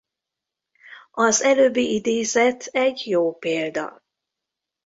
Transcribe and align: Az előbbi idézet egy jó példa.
Az 1.11 1.41
előbbi 1.41 1.93
idézet 1.93 2.65
egy 2.71 3.07
jó 3.07 3.35
példa. 3.35 4.01